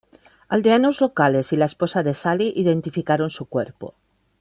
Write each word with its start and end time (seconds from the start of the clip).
Aldeanos 0.49 0.99
locales 0.99 1.53
Y 1.53 1.57
la 1.57 1.65
esposa 1.65 2.01
de 2.01 2.15
Sali 2.15 2.51
identificaron 2.55 3.29
su 3.29 3.45
cuerpo. 3.45 3.93